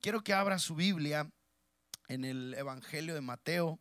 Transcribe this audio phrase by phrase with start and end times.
[0.00, 1.28] Quiero que abra su Biblia
[2.06, 3.80] en el Evangelio de Mateo,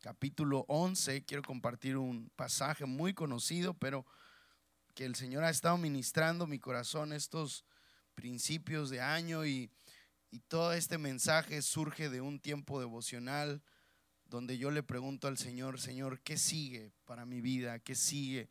[0.00, 1.26] capítulo 11.
[1.26, 4.06] Quiero compartir un pasaje muy conocido, pero
[4.94, 7.66] que el Señor ha estado ministrando mi corazón estos
[8.14, 9.70] principios de año y,
[10.48, 13.62] todo este mensaje surge de un tiempo devocional
[14.24, 17.78] donde yo le pregunto al Señor, Señor, ¿qué sigue para mi vida?
[17.78, 18.50] ¿Qué sigue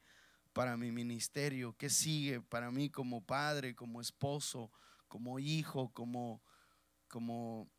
[0.54, 1.76] para mi ministerio?
[1.78, 4.72] ¿Qué sigue para mí como padre, como esposo,
[5.08, 6.42] como hijo, como
[7.08, 7.70] como,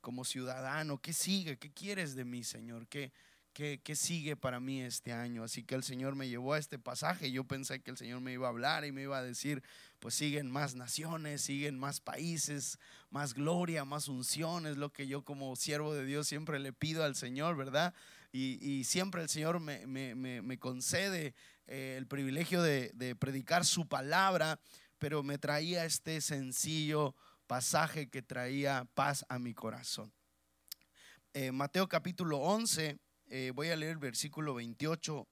[0.00, 0.98] como ciudadano?
[0.98, 1.58] ¿Qué sigue?
[1.58, 2.86] ¿Qué quieres de mí, Señor?
[2.88, 3.12] ¿Qué,
[3.52, 5.44] qué, qué sigue para mí este año?
[5.44, 7.30] Así que el Señor me llevó a este pasaje.
[7.30, 9.62] Yo pensé que el Señor me iba a hablar y me iba a decir,
[9.98, 12.78] pues siguen más naciones, siguen más países,
[13.10, 17.16] más gloria, más unciones, lo que yo como siervo de Dios siempre le pido al
[17.16, 17.94] Señor, ¿verdad?
[18.32, 21.34] Y, y siempre el Señor me, me, me, me concede
[21.66, 24.58] eh, el privilegio de, de predicar su palabra,
[24.98, 27.14] pero me traía este sencillo
[27.46, 30.12] pasaje que traía paz a mi corazón.
[31.32, 35.26] Eh, Mateo capítulo 11, eh, voy a leer el versículo 28,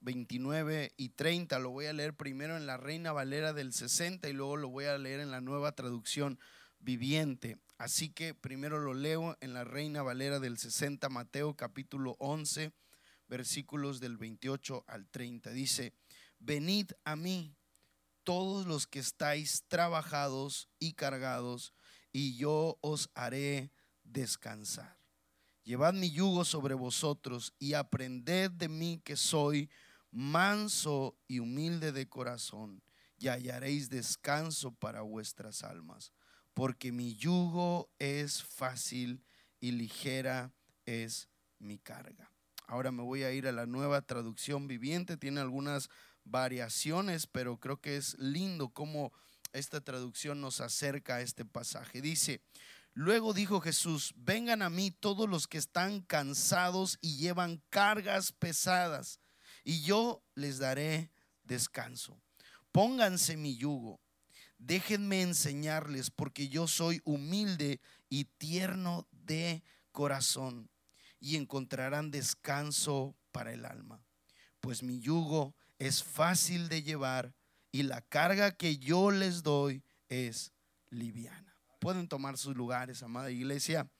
[0.00, 1.58] 29 y 30.
[1.58, 4.86] Lo voy a leer primero en la Reina Valera del 60 y luego lo voy
[4.86, 6.38] a leer en la nueva traducción
[6.78, 7.58] viviente.
[7.78, 12.72] Así que primero lo leo en la Reina Valera del 60, Mateo capítulo 11,
[13.28, 15.50] versículos del 28 al 30.
[15.50, 15.94] Dice,
[16.38, 17.56] venid a mí
[18.24, 21.72] todos los que estáis trabajados y cargados,
[22.12, 23.72] y yo os haré
[24.04, 24.98] descansar.
[25.62, 29.70] Llevad mi yugo sobre vosotros y aprended de mí que soy
[30.10, 32.82] manso y humilde de corazón,
[33.18, 36.12] y hallaréis descanso para vuestras almas,
[36.54, 39.22] porque mi yugo es fácil
[39.60, 40.52] y ligera
[40.86, 42.32] es mi carga.
[42.66, 45.90] Ahora me voy a ir a la nueva traducción viviente, tiene algunas
[46.24, 49.12] variaciones, pero creo que es lindo cómo
[49.52, 52.00] esta traducción nos acerca a este pasaje.
[52.00, 52.42] Dice,
[52.94, 59.20] luego dijo Jesús, vengan a mí todos los que están cansados y llevan cargas pesadas,
[59.64, 61.10] y yo les daré
[61.44, 62.20] descanso.
[62.72, 64.00] Pónganse mi yugo,
[64.58, 69.62] déjenme enseñarles, porque yo soy humilde y tierno de
[69.92, 70.70] corazón,
[71.18, 74.02] y encontrarán descanso para el alma,
[74.60, 77.34] pues mi yugo es fácil de llevar
[77.72, 80.52] y la carga que yo les doy es
[80.90, 81.56] liviana.
[81.80, 83.90] Pueden tomar sus lugares, amada iglesia.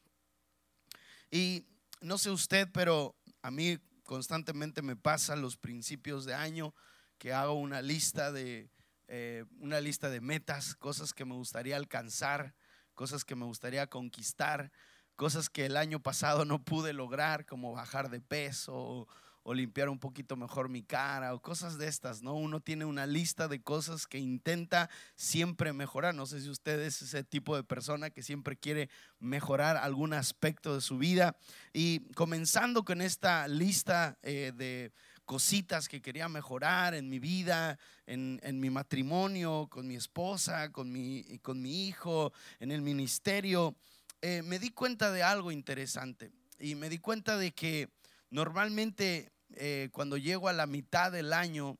[1.30, 1.64] Y
[2.02, 6.74] no sé usted, pero a mí constantemente me pasa los principios de año
[7.16, 8.70] que hago una lista de
[9.08, 12.54] eh, una lista de metas, cosas que me gustaría alcanzar,
[12.94, 14.70] cosas que me gustaría conquistar,
[15.16, 19.08] cosas que el año pasado no pude lograr, como bajar de peso
[19.42, 22.34] o limpiar un poquito mejor mi cara o cosas de estas, ¿no?
[22.34, 26.14] Uno tiene una lista de cosas que intenta siempre mejorar.
[26.14, 30.74] No sé si usted es ese tipo de persona que siempre quiere mejorar algún aspecto
[30.74, 31.36] de su vida.
[31.72, 34.92] Y comenzando con esta lista eh, de
[35.24, 41.38] cositas que quería mejorar en mi vida, en, mi matrimonio, con mi esposa, con mi,
[41.38, 43.76] con mi hijo, en el ministerio,
[44.22, 46.32] eh, me di cuenta de algo interesante.
[46.58, 47.88] Y me di cuenta de que
[48.30, 51.78] Normalmente eh, cuando llego a la mitad del año,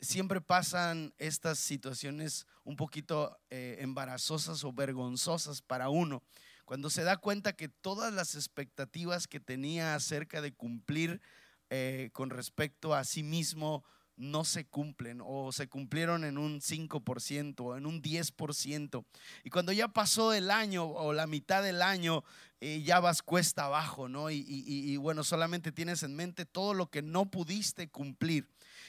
[0.00, 6.22] siempre pasan estas situaciones un poquito eh, embarazosas o vergonzosas para uno.
[6.64, 11.20] Cuando se da cuenta que todas las expectativas que tenía acerca de cumplir
[11.68, 13.84] eh, con respecto a sí mismo
[14.20, 19.04] no se cumplen o se cumplieron en un 5% o en un 10%.
[19.44, 22.22] Y cuando ya pasó el año o la mitad del año,
[22.60, 24.30] eh, ya vas cuesta abajo, ¿no?
[24.30, 28.46] Y, y, bueno, solamente tienes en mente todo lo que no pudiste cumplir.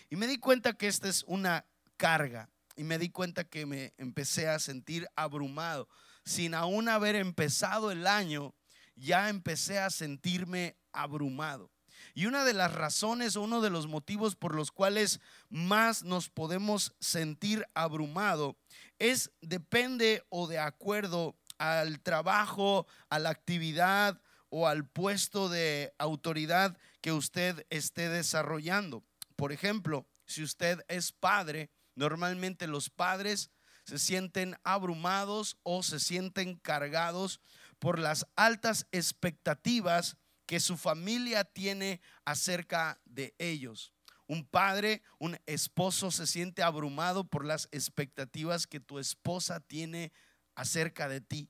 [0.09, 1.65] Y me di cuenta que esta es una
[1.95, 5.87] carga y me di cuenta que me empecé a sentir abrumado.
[6.25, 8.53] Sin aún haber empezado el año,
[8.95, 11.71] ya empecé a sentirme abrumado.
[12.13, 16.29] Y una de las razones o uno de los motivos por los cuales más nos
[16.29, 18.57] podemos sentir abrumado
[18.99, 26.77] es depende o de acuerdo al trabajo, a la actividad o al puesto de autoridad
[27.01, 29.03] que usted esté desarrollando.
[29.35, 33.51] Por ejemplo, si usted es padre, normalmente los padres
[33.85, 37.41] se sienten abrumados o se sienten cargados
[37.79, 40.17] por las altas expectativas
[40.51, 43.93] que su familia tiene acerca de ellos.
[44.27, 50.11] Un padre, un esposo se siente abrumado por las expectativas que tu esposa tiene
[50.53, 51.49] acerca de ti.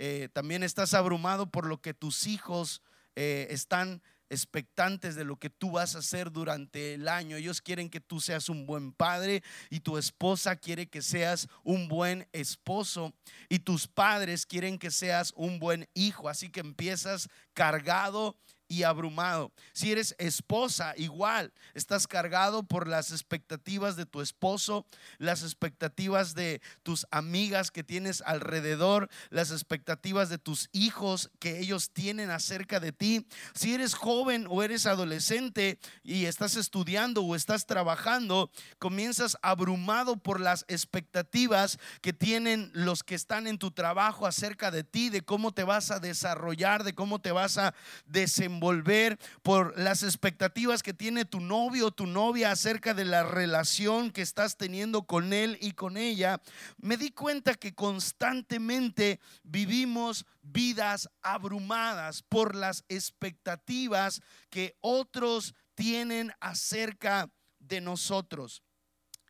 [0.00, 2.82] Eh, también estás abrumado por lo que tus hijos
[3.14, 7.36] eh, están expectantes de lo que tú vas a hacer durante el año.
[7.36, 11.86] Ellos quieren que tú seas un buen padre y tu esposa quiere que seas un
[11.86, 13.12] buen esposo
[13.50, 16.30] y tus padres quieren que seas un buen hijo.
[16.30, 18.36] Así que empiezas cargado
[18.72, 19.52] y abrumado.
[19.74, 24.86] Si eres esposa, igual, estás cargado por las expectativas de tu esposo,
[25.18, 31.90] las expectativas de tus amigas que tienes alrededor, las expectativas de tus hijos que ellos
[31.90, 33.26] tienen acerca de ti.
[33.54, 40.40] Si eres joven o eres adolescente y estás estudiando o estás trabajando, comienzas abrumado por
[40.40, 45.52] las expectativas que tienen los que están en tu trabajo acerca de ti, de cómo
[45.52, 47.74] te vas a desarrollar, de cómo te vas a
[48.06, 53.24] desenvolver volver por las expectativas que tiene tu novio o tu novia acerca de la
[53.24, 56.40] relación que estás teniendo con él y con ella,
[56.76, 67.28] me di cuenta que constantemente vivimos vidas abrumadas por las expectativas que otros tienen acerca
[67.58, 68.62] de nosotros.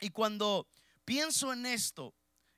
[0.03, 0.69] Y cuando
[1.07, 2.15] pienso en esto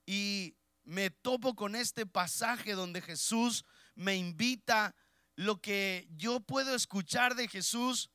[0.06, 4.92] y me topo con este pasaje donde Jesús me invita
[5.36, 8.10] lo que yo puedo escuchar de Jesús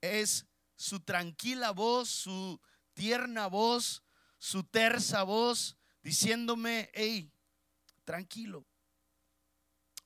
[0.00, 0.46] es
[0.76, 2.60] su tranquila voz, su
[2.94, 4.02] tierna voz,
[4.38, 7.30] su tersa voz, diciéndome, hey,
[8.04, 8.66] tranquilo.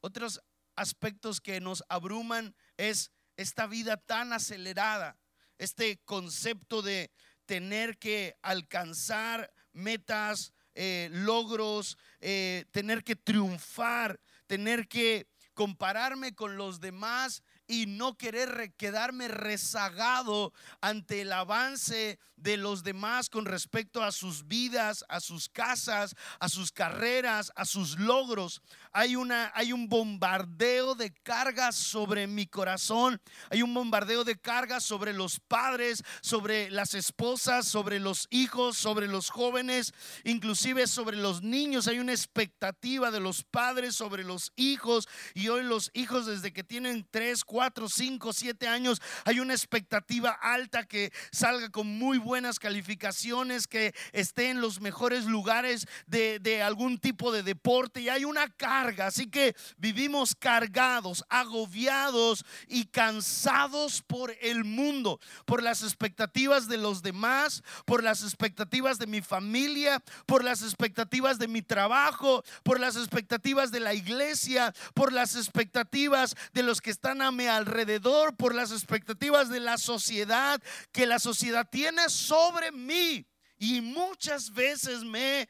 [0.00, 0.40] Otros
[0.76, 5.18] aspectos que nos abruman es esta vida tan acelerada,
[5.58, 7.10] este concepto de
[7.46, 15.28] tener que alcanzar metas, eh, logros, eh, tener que triunfar, tener que
[15.58, 23.28] compararme con los demás y no querer quedarme rezagado ante el avance de los demás
[23.28, 28.62] con respecto a sus vidas, a sus casas, a sus carreras, a sus logros.
[28.92, 33.20] Hay, una, hay un bombardeo de cargas sobre mi corazón.
[33.50, 39.06] Hay un bombardeo de cargas sobre los padres, sobre las esposas, sobre los hijos, sobre
[39.06, 39.92] los jóvenes,
[40.24, 41.88] inclusive sobre los niños.
[41.88, 45.08] Hay una expectativa de los padres sobre los hijos.
[45.34, 50.30] Y hoy los hijos desde que tienen 3, 4, 5, 7 años, hay una expectativa
[50.30, 56.62] alta que salga con muy buenas calificaciones, que esté en los mejores lugares de, de
[56.62, 58.00] algún tipo de deporte.
[58.00, 58.77] Y hay una carga.
[58.78, 67.02] Así que vivimos cargados, agobiados y cansados por el mundo, por las expectativas de los
[67.02, 72.96] demás, por las expectativas de mi familia, por las expectativas de mi trabajo, por las
[72.96, 78.54] expectativas de la iglesia, por las expectativas de los que están a mi alrededor, por
[78.54, 83.26] las expectativas de la sociedad que la sociedad tiene sobre mí.
[83.58, 85.48] Y muchas veces me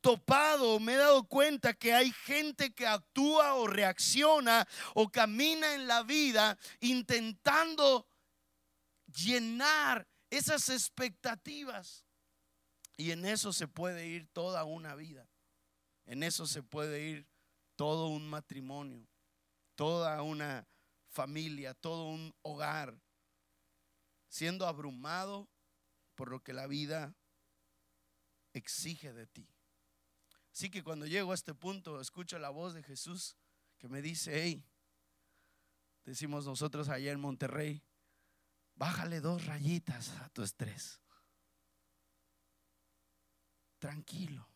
[0.00, 5.86] topado, me he dado cuenta que hay gente que actúa o reacciona o camina en
[5.86, 8.06] la vida intentando
[9.06, 12.04] llenar esas expectativas.
[12.96, 15.28] Y en eso se puede ir toda una vida.
[16.06, 17.26] En eso se puede ir
[17.76, 19.08] todo un matrimonio,
[19.74, 20.68] toda una
[21.08, 23.00] familia, todo un hogar,
[24.28, 25.48] siendo abrumado
[26.14, 27.14] por lo que la vida
[28.52, 29.53] exige de ti.
[30.54, 33.36] Así que cuando llego a este punto, escucho la voz de Jesús
[33.76, 34.64] que me dice, hey,
[36.04, 37.82] decimos nosotros allá en Monterrey,
[38.76, 41.00] bájale dos rayitas a tu estrés.
[43.80, 44.48] Tranquilo.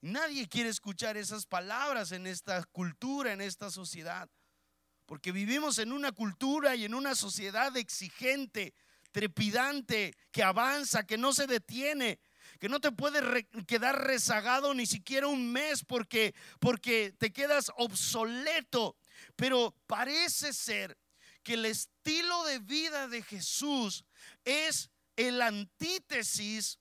[0.00, 4.28] Nadie quiere escuchar esas palabras en esta cultura, en esta sociedad,
[5.06, 8.74] porque vivimos en una cultura y en una sociedad exigente,
[9.12, 12.18] trepidante, que avanza, que no se detiene,
[12.58, 13.22] que no te puedes
[13.66, 18.96] quedar rezagado ni siquiera un mes porque, porque te quedas obsoleto.
[19.36, 20.98] Pero parece ser
[21.42, 24.04] que el estilo de vida de Jesús
[24.44, 26.78] es el antítesis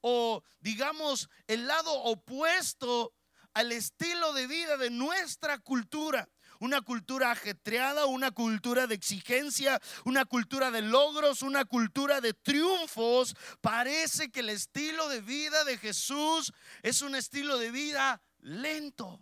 [0.00, 3.14] o digamos el lado opuesto
[3.54, 6.28] al estilo de vida de nuestra cultura
[6.60, 13.34] una cultura ajetreada, una cultura de exigencia, una cultura de logros, una cultura de triunfos.
[13.60, 19.20] Parece que el estilo de vida de Jesús es un estilo de vida lento,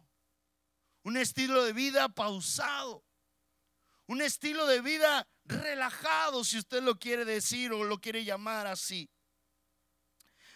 [1.02, 3.04] un estilo de vida pausado,
[4.06, 9.10] un estilo de vida relajado, si usted lo quiere decir o lo quiere llamar así.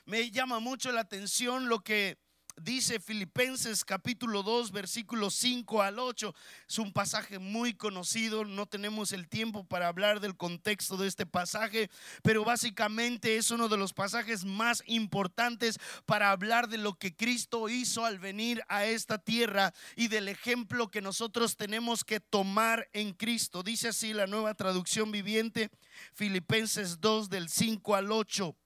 [0.04, 2.18] Me llama mucho la atención lo que
[2.61, 6.35] dice Filipenses capítulo 2, versículos 5 al 8.
[6.69, 11.27] Es un pasaje muy conocido, no tenemos el tiempo para hablar del contexto de este
[11.27, 11.91] pasaje,
[12.23, 17.69] pero básicamente es uno de los pasajes más importantes para hablar de lo que Cristo
[17.69, 23.13] hizo al venir a esta tierra y del ejemplo que nosotros tenemos que tomar en
[23.13, 23.63] Cristo.
[23.63, 25.71] Dice así la nueva traducción viviente,
[26.15, 28.57] Filipenses 2 del 5 al 8.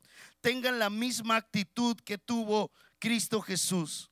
[0.41, 2.71] Tengan la misma actitud que tuvo
[3.01, 4.11] Cristo Jesús.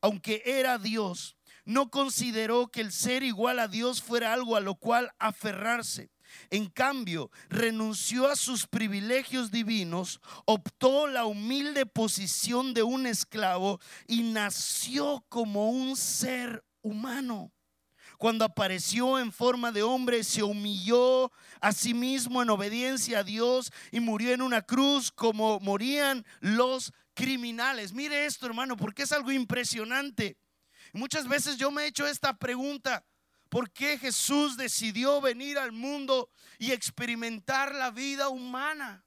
[0.00, 4.74] Aunque era Dios, no consideró que el ser igual a Dios fuera algo a lo
[4.74, 6.10] cual aferrarse.
[6.50, 14.22] En cambio, renunció a sus privilegios divinos, optó la humilde posición de un esclavo y
[14.22, 17.52] nació como un ser humano.
[18.18, 23.72] Cuando apareció en forma de hombre, se humilló a sí mismo en obediencia a Dios
[23.90, 27.92] y murió en una cruz como morían los criminales.
[27.92, 30.38] Mire esto, hermano, porque es algo impresionante.
[30.92, 33.04] Muchas veces yo me he hecho esta pregunta.
[33.48, 39.04] ¿Por qué Jesús decidió venir al mundo y experimentar la vida humana?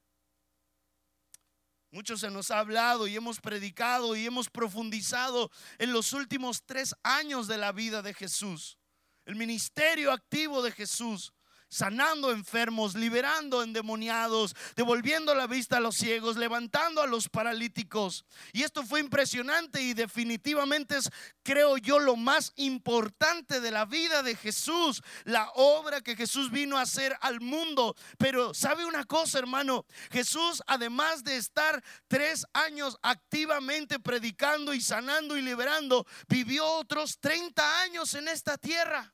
[1.92, 6.96] Mucho se nos ha hablado y hemos predicado y hemos profundizado en los últimos tres
[7.04, 8.78] años de la vida de Jesús.
[9.26, 11.34] El ministerio activo de Jesús
[11.74, 18.26] sanando enfermos, liberando endemoniados, devolviendo la vista a los ciegos, levantando a los paralíticos.
[18.52, 21.10] Y esto fue impresionante y definitivamente es,
[21.42, 26.78] creo yo, lo más importante de la vida de Jesús, la obra que Jesús vino
[26.78, 27.96] a hacer al mundo.
[28.20, 35.38] Pero sabe una cosa, hermano, Jesús, además de estar tres años activamente predicando y sanando
[35.38, 39.14] y liberando, vivió otros 30 años en esta tierra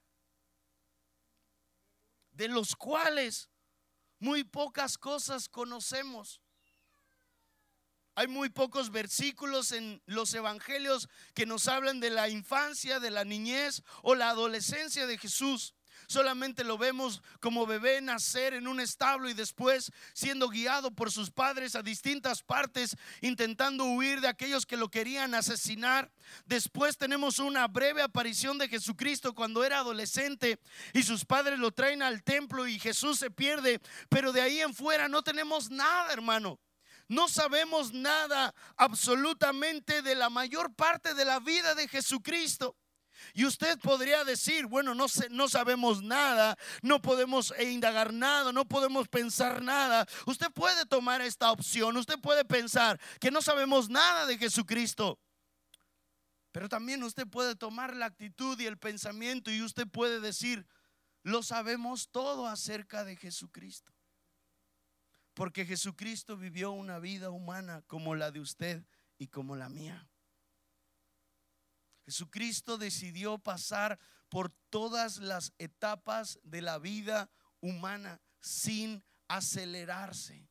[2.40, 3.50] de los cuales
[4.18, 6.42] muy pocas cosas conocemos.
[8.16, 13.26] Hay muy pocos versículos en los evangelios que nos hablan de la infancia, de la
[13.26, 15.76] niñez o la adolescencia de Jesús
[16.10, 21.30] solamente lo vemos como bebé nacer en un establo y después siendo guiado por sus
[21.30, 26.12] padres a distintas partes, intentando huir de aquellos que lo querían asesinar.
[26.46, 30.60] Después tenemos una breve aparición de Jesucristo cuando era adolescente
[30.94, 34.74] y sus padres lo traen al templo y Jesús se pierde, pero de ahí en
[34.74, 36.60] fuera no tenemos nada, hermano.
[37.08, 42.76] No sabemos nada absolutamente de la mayor parte de la vida de Jesucristo.
[43.34, 49.08] Y usted podría decir, bueno, no, no sabemos nada, no podemos indagar nada, no podemos
[49.08, 50.08] pensar nada.
[50.26, 55.20] Usted puede tomar esta opción, usted puede pensar que no sabemos nada de Jesucristo.
[56.52, 60.66] Pero también usted puede tomar la actitud y el pensamiento y usted puede decir,
[61.24, 63.94] lo sabemos todo acerca de Jesucristo.
[65.34, 68.84] Porque Jesucristo vivió una vida humana como la de usted
[69.18, 70.09] y como la mía.
[72.10, 74.00] Jesucristo decidió pasar
[74.30, 77.30] por todas las etapas de la vida
[77.62, 80.49] humana sin acelerarse.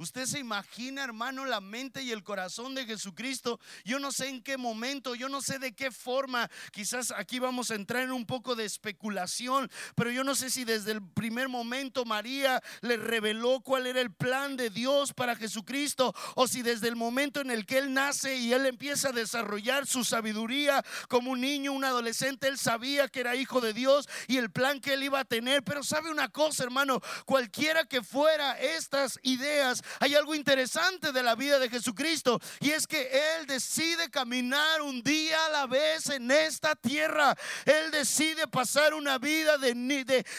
[0.00, 3.58] Usted se imagina, hermano, la mente y el corazón de Jesucristo.
[3.84, 6.48] Yo no sé en qué momento, yo no sé de qué forma.
[6.70, 10.64] Quizás aquí vamos a entrar en un poco de especulación, pero yo no sé si
[10.64, 16.14] desde el primer momento María le reveló cuál era el plan de Dios para Jesucristo
[16.36, 19.88] o si desde el momento en el que él nace y él empieza a desarrollar
[19.88, 24.36] su sabiduría como un niño, un adolescente, él sabía que era hijo de Dios y
[24.36, 25.64] el plan que él iba a tener.
[25.64, 31.34] Pero sabe una cosa, hermano, cualquiera que fuera estas ideas, hay algo interesante de la
[31.34, 36.30] vida de Jesucristo y es que Él decide caminar un día a la vez en
[36.30, 37.36] esta tierra.
[37.64, 39.74] Él decide pasar una vida de,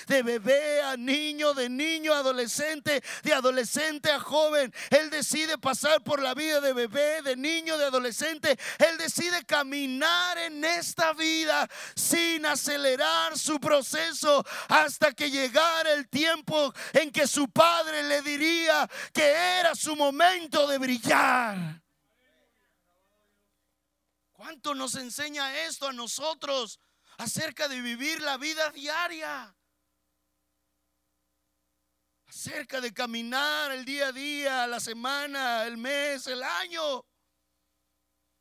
[0.07, 4.73] de, bebé a niño, de niño a adolescente, de adolescente a joven.
[4.89, 8.57] Él decide pasar por la vida de bebé, de niño, de adolescente.
[8.77, 16.73] Él decide caminar en esta vida sin acelerar su proceso hasta que llegara el tiempo
[16.93, 21.81] en que su padre le diría que era su momento de brillar.
[24.31, 26.79] ¿Cuánto nos enseña esto a nosotros
[27.17, 29.55] acerca de vivir la vida diaria?
[32.25, 37.05] Acerca de caminar el día a día, la semana, el mes, el año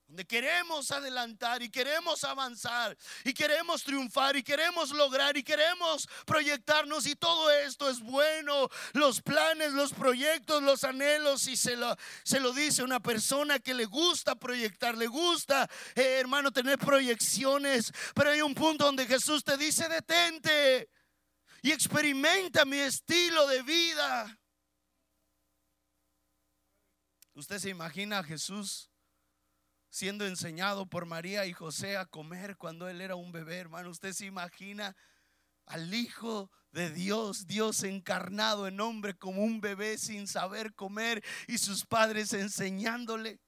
[0.09, 7.07] donde queremos adelantar y queremos avanzar y queremos triunfar y queremos lograr y queremos proyectarnos
[7.07, 12.41] y todo esto es bueno, los planes, los proyectos, los anhelos y se lo, se
[12.41, 18.31] lo dice una persona que le gusta proyectar, le gusta, eh, hermano, tener proyecciones, pero
[18.31, 20.89] hay un punto donde Jesús te dice, detente
[21.61, 24.41] y experimenta mi estilo de vida.
[27.35, 28.89] Usted se imagina a Jesús
[29.91, 33.91] siendo enseñado por María y José a comer cuando él era un bebé, hermano.
[33.91, 34.97] Usted se imagina
[35.67, 41.59] al Hijo de Dios, Dios encarnado en hombre como un bebé sin saber comer y
[41.59, 43.41] sus padres enseñándole.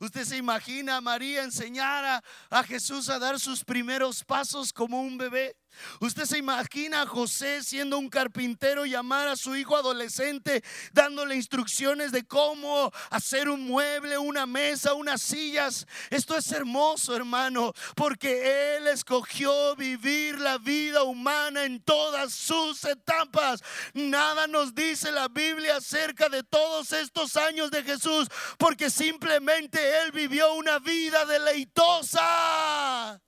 [0.00, 5.00] Usted se imagina a María enseñar a, a, Jesús a dar sus primeros pasos como
[5.00, 5.56] un bebé.
[6.00, 12.12] Usted se imagina a José siendo un carpintero llamar a su hijo adolescente dándole instrucciones
[12.12, 15.86] de cómo hacer un mueble, una mesa, unas sillas.
[16.10, 23.62] Esto es hermoso, hermano, porque él escogió vivir la vida humana en todas sus etapas.
[23.94, 30.12] Nada nos dice la Biblia acerca de todos estos años de Jesús, porque simplemente él
[30.12, 33.20] vivió una vida deleitosa.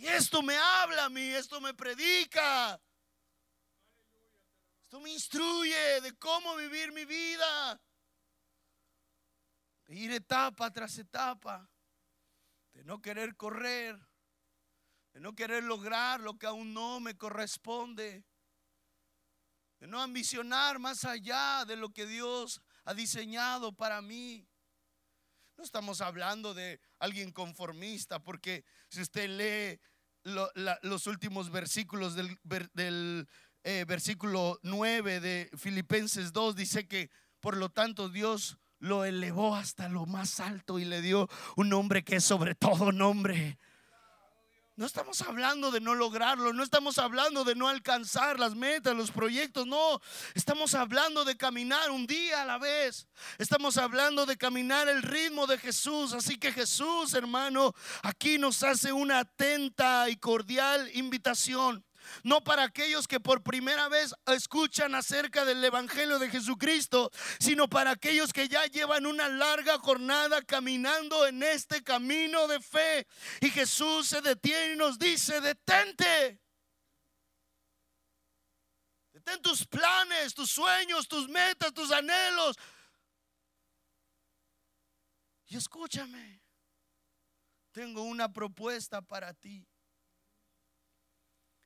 [0.00, 2.80] Y esto me habla a mí, esto me predica.
[4.84, 7.78] Esto me instruye de cómo vivir mi vida.
[9.84, 11.68] De ir etapa tras etapa.
[12.72, 13.94] De no querer correr.
[15.12, 18.24] De no querer lograr lo que aún no me corresponde.
[19.80, 24.48] De no ambicionar más allá de lo que Dios ha diseñado para mí.
[25.58, 29.78] No estamos hablando de alguien conformista, porque si usted lee
[30.24, 33.28] los últimos versículos del,
[33.64, 37.10] eh, versículo 9 de Filipenses 2, dice que
[37.40, 42.02] por lo tanto Dios lo elevó hasta lo más alto y le dio un nombre
[42.02, 43.58] que es sobre todo nombre
[44.80, 49.10] no estamos hablando de no lograrlo, no estamos hablando de no alcanzar las metas, los
[49.10, 50.00] proyectos, no.
[50.32, 53.06] Estamos hablando de caminar un día a la vez.
[53.36, 56.14] Estamos hablando de caminar el ritmo de Jesús.
[56.14, 61.84] Así que Jesús, hermano, aquí nos hace una atenta y cordial invitación
[62.22, 67.92] no para aquellos que por primera vez escuchan acerca del Evangelio de Jesucristo, sino para
[67.92, 73.06] aquellos que ya llevan una larga jornada caminando en este camino de fe.
[73.40, 76.40] Y Jesús se detiene y nos dice, detente.
[79.12, 82.56] Detén tus planes, tus sueños, tus metas, tus anhelos.
[85.46, 86.40] Y escúchame,
[87.72, 89.66] tengo una propuesta para ti.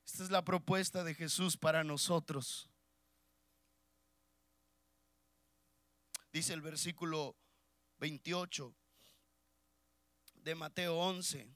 [0.05, 2.69] Esta es la propuesta de Jesús para nosotros.
[6.31, 7.35] Dice el versículo
[7.97, 8.75] 28
[10.35, 11.49] de Mateo 11.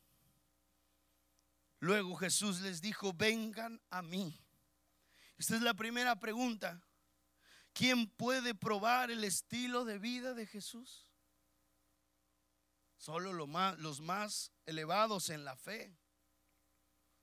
[1.79, 4.41] Luego Jesús les dijo, vengan a mí.
[5.37, 6.81] Esta es la primera pregunta.
[7.73, 11.07] ¿Quién puede probar el estilo de vida de Jesús?
[12.97, 15.95] Solo los más elevados en la fe.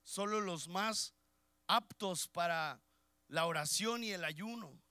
[0.03, 1.16] Solo los más
[1.67, 2.81] aptos para
[3.27, 4.81] la oración y el ayuno.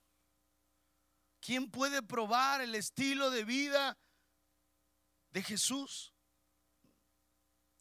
[1.41, 3.99] ¿Quién puede probar el estilo de vida
[5.31, 6.13] de Jesús?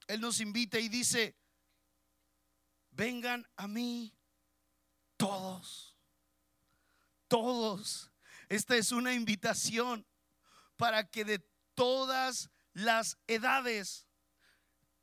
[0.08, 1.36] Él nos invita y dice,
[2.91, 4.13] vengan a mí
[5.17, 5.97] todos,
[7.27, 8.12] todos.
[8.49, 10.05] Esta es una invitación
[10.77, 11.39] para que de
[11.73, 14.08] todas las edades,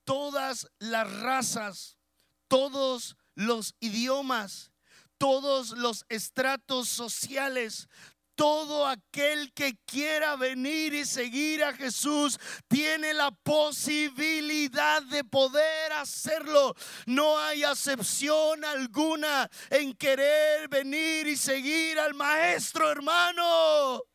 [0.05, 1.99] todas las razas,
[2.47, 4.73] todos los idiomas,
[5.19, 7.89] todos los estratos sociales,
[8.35, 16.75] todo aquel que quiera venir y seguir a Jesús tiene la posibilidad de poder hacerlo.
[17.07, 24.12] No hay acepción alguna en querer venir y seguir al Maestro, hermano.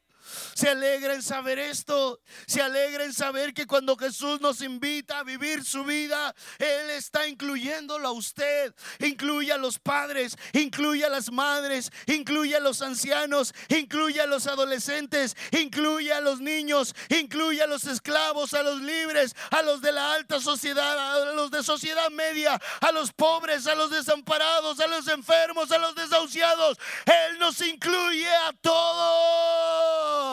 [0.54, 2.20] Se alegra en saber esto.
[2.46, 7.28] Se alegra en saber que cuando Jesús nos invita a vivir su vida, Él está
[7.28, 8.74] incluyéndolo a usted.
[9.00, 14.48] Incluye a los padres, incluye a las madres, incluye a los ancianos, incluye a los
[14.48, 19.92] adolescentes, incluye a los niños, incluye a los esclavos, a los libres, a los de
[19.92, 20.98] la alta sociedad,
[21.30, 25.78] a los de sociedad media, a los pobres, a los desamparados, a los enfermos, a
[25.78, 26.78] los desahuciados.
[27.06, 30.27] Él nos incluye a todos.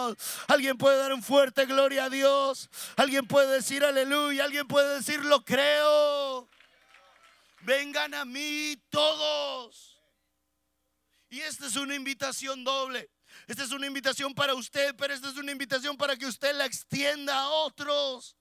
[0.49, 2.69] Alguien puede dar un fuerte gloria a Dios.
[2.97, 4.45] Alguien puede decir aleluya.
[4.45, 6.49] Alguien puede decir lo creo.
[7.63, 9.99] Vengan a mí todos.
[11.31, 13.11] Y esta es una invitación doble.
[13.47, 16.67] Esta es una invitación para usted, pero esta es una invitación para que usted la
[16.67, 18.37] extienda a otros.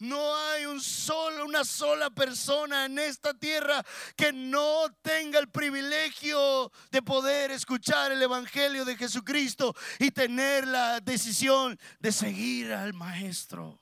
[0.00, 3.84] No hay un solo, una sola persona en esta tierra
[4.16, 11.00] que no tenga el privilegio de poder escuchar el Evangelio de Jesucristo y tener la
[11.00, 13.78] decisión de seguir al Maestro.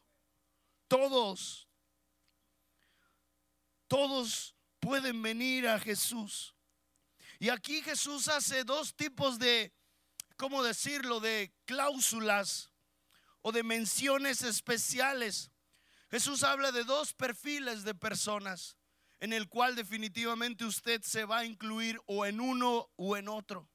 [0.88, 1.68] Todos,
[3.86, 6.52] todos pueden venir a Jesús.
[7.38, 9.72] Y aquí Jesús hace dos tipos de,
[10.36, 12.72] ¿cómo decirlo?, de cláusulas
[13.40, 15.52] o de menciones especiales.
[16.10, 18.76] Jesús habla de dos perfiles de personas
[19.20, 23.68] en el cual definitivamente usted se va a incluir o en uno o en otro.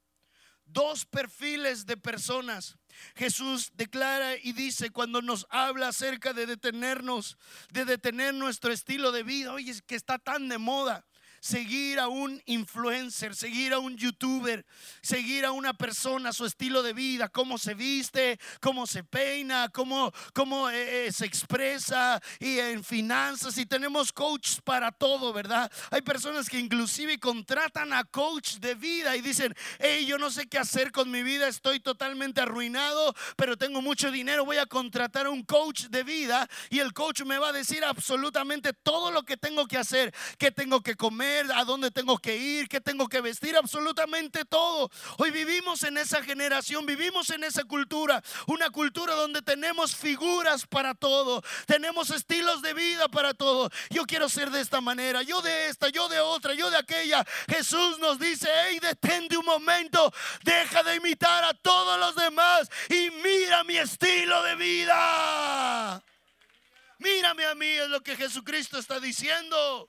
[0.66, 2.78] Dos perfiles de personas.
[3.14, 7.36] Jesús declara y dice cuando nos habla acerca de detenernos,
[7.70, 11.04] de detener nuestro estilo de vida, oye, es que está tan de moda
[11.44, 14.64] seguir a un influencer, seguir a un youtuber,
[15.02, 20.10] seguir a una persona, su estilo de vida, cómo se viste, cómo se peina, cómo,
[20.32, 23.58] cómo eh, eh, se expresa y en finanzas.
[23.58, 25.70] Y tenemos coaches para todo, ¿verdad?
[25.90, 30.46] Hay personas que inclusive contratan a coach de vida y dicen, hey, yo no sé
[30.46, 35.26] qué hacer con mi vida, estoy totalmente arruinado, pero tengo mucho dinero, voy a contratar
[35.26, 39.24] a un coach de vida y el coach me va a decir absolutamente todo lo
[39.24, 40.96] que tengo que hacer, qué tengo que
[41.40, 44.90] a dónde tengo que ir, qué tengo que vestir, absolutamente todo.
[45.18, 50.94] Hoy vivimos en esa generación, vivimos en esa cultura, una cultura donde tenemos figuras para
[50.94, 53.70] todo, tenemos estilos de vida para todo.
[53.90, 57.24] Yo quiero ser de esta manera, yo de esta, yo de otra, yo de aquella.
[57.48, 63.10] Jesús nos dice, hey, detente un momento, deja de imitar a todos los demás y
[63.10, 66.02] mira mi estilo de vida.
[66.98, 69.88] Mírame a mí, es lo que Jesucristo está diciendo.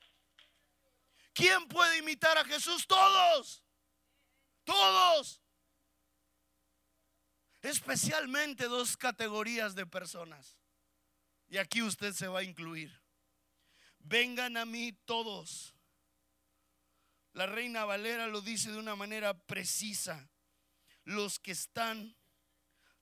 [1.35, 2.87] ¿Quién puede imitar a Jesús?
[2.87, 3.61] Todos.
[4.63, 5.41] Todos.
[7.61, 10.57] Especialmente dos categorías de personas.
[11.49, 13.01] Y aquí usted se va a incluir.
[13.99, 15.75] Vengan a mí todos.
[17.33, 20.29] La reina Valera lo dice de una manera precisa.
[21.03, 22.15] Los que están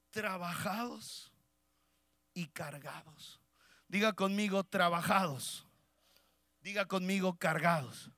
[0.10, 1.32] trabajados
[2.34, 3.40] y cargados.
[3.88, 5.68] Diga conmigo trabajados.
[6.62, 8.10] Diga conmigo cargados.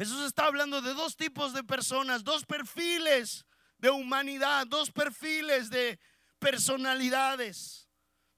[0.00, 3.44] Jesús está hablando de dos tipos de personas, dos perfiles
[3.76, 6.00] de humanidad, dos perfiles de
[6.38, 7.86] personalidades.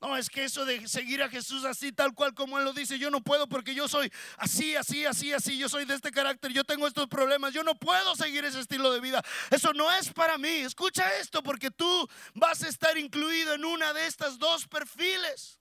[0.00, 2.98] No, es que eso de seguir a Jesús así, tal cual como Él lo dice,
[2.98, 6.50] yo no puedo porque yo soy así, así, así, así, yo soy de este carácter,
[6.52, 9.22] yo tengo estos problemas, yo no puedo seguir ese estilo de vida.
[9.48, 10.48] Eso no es para mí.
[10.48, 15.60] Escucha esto porque tú vas a estar incluido en una de estas dos perfiles.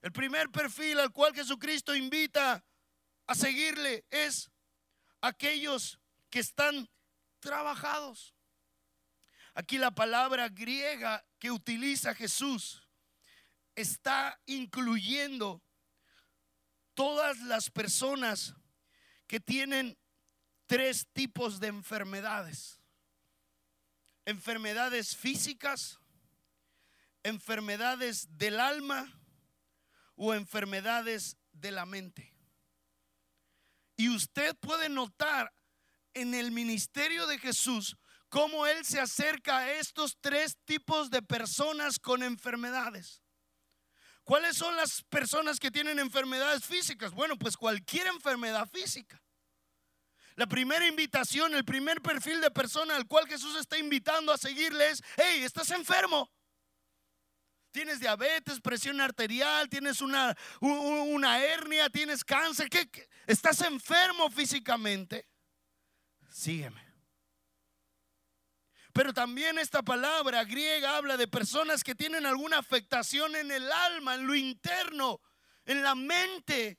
[0.00, 2.64] El primer perfil al cual Jesucristo invita
[3.26, 4.50] a seguirle es
[5.20, 5.98] aquellos
[6.30, 6.88] que están
[7.40, 8.34] trabajados.
[9.54, 12.82] Aquí la palabra griega que utiliza Jesús
[13.74, 15.62] está incluyendo
[16.94, 18.54] todas las personas
[19.26, 19.98] que tienen
[20.66, 22.80] tres tipos de enfermedades.
[24.24, 25.98] Enfermedades físicas,
[27.22, 29.12] enfermedades del alma
[30.16, 32.35] o enfermedades de la mente.
[33.96, 35.52] Y usted puede notar
[36.14, 37.96] en el ministerio de Jesús
[38.28, 43.22] cómo Él se acerca a estos tres tipos de personas con enfermedades.
[44.24, 47.12] ¿Cuáles son las personas que tienen enfermedades físicas?
[47.12, 49.22] Bueno, pues cualquier enfermedad física.
[50.34, 54.90] La primera invitación, el primer perfil de persona al cual Jesús está invitando a seguirle
[54.90, 56.30] es, hey, estás enfermo
[57.76, 62.88] tienes diabetes, presión arterial, tienes una, una hernia, tienes cáncer, ¿qué,
[63.26, 65.28] estás enfermo físicamente,
[66.30, 66.82] sígueme.
[68.94, 74.14] Pero también esta palabra griega habla de personas que tienen alguna afectación en el alma,
[74.14, 75.20] en lo interno,
[75.66, 76.78] en la mente.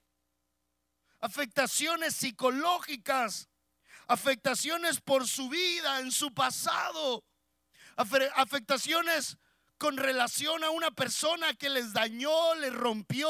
[1.19, 3.49] Afectaciones psicológicas,
[4.07, 7.23] afectaciones por su vida, en su pasado,
[7.95, 9.37] afectaciones
[9.77, 13.29] con relación a una persona que les dañó, les rompió,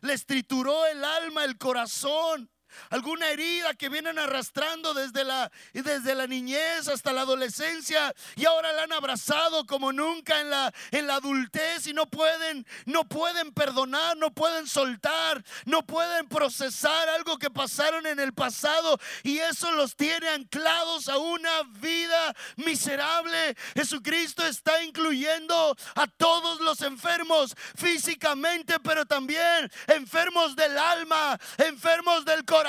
[0.00, 2.50] les trituró el alma, el corazón
[2.90, 8.72] alguna herida que vienen arrastrando desde la, desde la niñez hasta la adolescencia y ahora
[8.72, 13.52] la han abrazado como nunca en la, en la adultez y no pueden, no pueden
[13.52, 19.72] perdonar, no pueden soltar, no pueden procesar algo que pasaron en el pasado y eso
[19.72, 23.56] los tiene anclados a una vida miserable.
[23.74, 32.44] Jesucristo está incluyendo a todos los enfermos físicamente, pero también enfermos del alma, enfermos del
[32.44, 32.65] corazón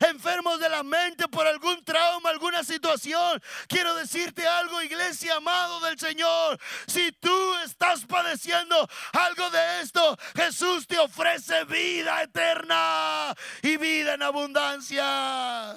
[0.00, 3.42] enfermos de la mente por algún trauma, alguna situación.
[3.68, 6.58] Quiero decirte algo, iglesia amado del Señor.
[6.86, 14.22] Si tú estás padeciendo algo de esto, Jesús te ofrece vida eterna y vida en
[14.22, 15.76] abundancia.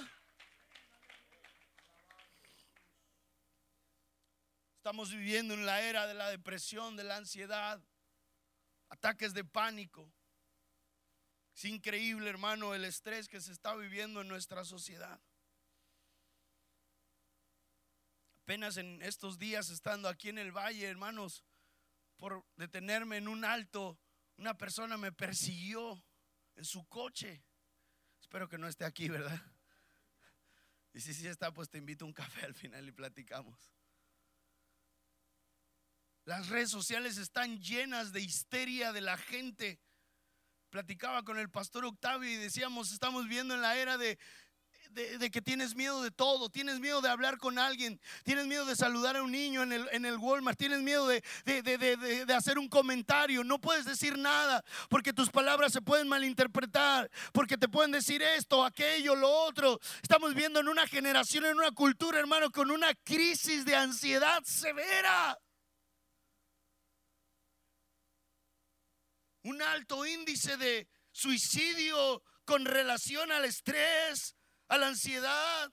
[4.78, 7.82] Estamos viviendo en la era de la depresión, de la ansiedad,
[8.90, 10.14] ataques de pánico.
[11.56, 15.22] Es increíble, hermano, el estrés que se está viviendo en nuestra sociedad.
[18.44, 21.44] Apenas en estos días estando aquí en el valle, hermanos,
[22.18, 23.98] por detenerme en un alto,
[24.38, 26.04] una persona me persiguió
[26.56, 27.44] en su coche.
[28.20, 29.42] Espero que no esté aquí, ¿verdad?
[30.94, 33.72] Y si sí está, pues te invito a un café al final y platicamos.
[36.26, 39.80] Las redes sociales están llenas de histeria de la gente.
[40.76, 44.18] Platicaba con el pastor Octavio y decíamos, estamos viendo en la era de
[44.92, 48.76] de, que tienes miedo de todo, tienes miedo de hablar con alguien, tienes miedo de
[48.76, 52.68] saludar a un niño en el, en el Walmart, tienes miedo de, de, hacer un
[52.68, 58.22] comentario, no puedes decir nada porque tus palabras se pueden malinterpretar, porque te pueden decir
[58.22, 59.80] esto, aquello, lo otro.
[60.02, 65.40] Estamos viendo en una generación, en una cultura, hermano, con una crisis de ansiedad severa.
[69.46, 74.36] Un alto índice de suicidio con relación al estrés,
[74.70, 75.72] a la ansiedad.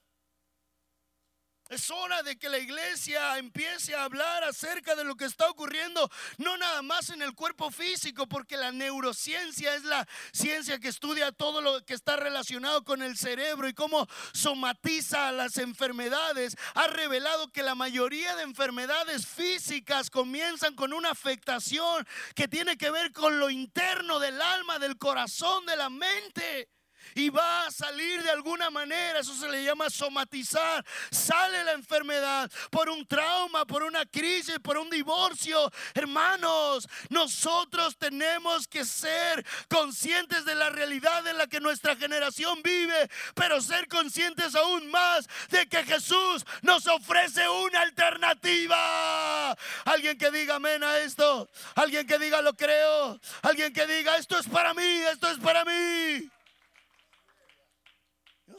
[1.73, 6.07] Es hora de que la iglesia empiece a hablar acerca de lo que está ocurriendo,
[6.37, 11.33] no nada más en el cuerpo físico, porque la neurociencia es la ciencia que estudia
[11.33, 16.59] todo lo que está relacionado con el cerebro y cómo somatiza las enfermedades.
[16.75, 22.91] Ha revelado que la mayoría de enfermedades físicas comienzan con una afectación que tiene que
[22.91, 26.69] ver con lo interno del alma, del corazón, de la mente
[27.14, 29.20] y va a salir de alguna manera.
[29.20, 30.85] Eso se le llama somatizar.
[31.11, 35.70] Sale la enfermedad por un trauma, por una crisis, por un divorcio.
[35.94, 43.11] Hermanos, nosotros tenemos que ser conscientes de la realidad en la que nuestra generación vive,
[43.35, 49.53] pero ser conscientes aún más de que Jesús nos ofrece una alternativa.
[49.85, 51.48] Alguien que diga amén a esto.
[51.75, 53.18] Alguien que diga lo creo.
[53.42, 56.31] Alguien que diga esto es para mí, esto es para mí.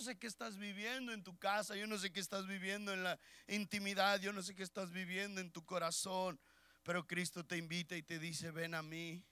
[0.04, 3.18] Sé qué estás viviendo en tu casa, yo no sé qué estás viviendo en la
[3.48, 6.38] intimidad, yo no sé qué estás viviendo en tu corazón,
[6.84, 9.24] pero Cristo te invita y te dice, ven a mí.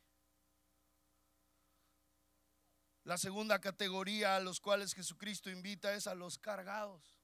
[3.04, 7.18] La segunda categoría a los cuales Jesucristo invita es a los cargados.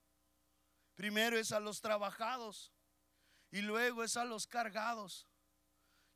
[0.95, 2.73] Primero es a los trabajados
[3.49, 5.25] y luego es a los cargados.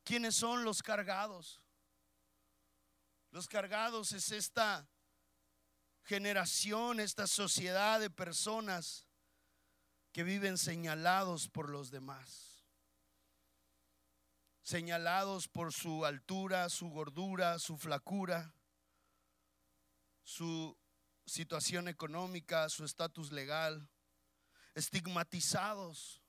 [0.04, 1.62] ¿Quiénes son los cargados?
[3.30, 4.86] Los cargados es esta
[6.02, 9.06] generación, esta sociedad de personas
[10.12, 12.66] que viven señalados por los demás.
[14.62, 18.54] Señalados por su altura, su gordura, su flacura,
[20.22, 20.78] su
[21.26, 23.88] situación económica, su estatus legal.
[24.74, 26.22] Estigmatizados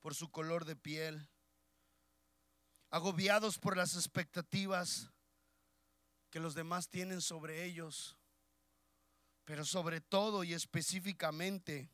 [0.00, 1.30] por su color de piel.
[2.90, 5.10] Agobiados por las expectativas
[6.30, 8.17] que los demás tienen sobre ellos
[9.48, 11.90] pero sobre todo y específicamente,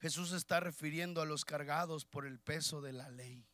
[0.00, 3.46] Jesús está refiriendo a los cargados por el peso de la ley.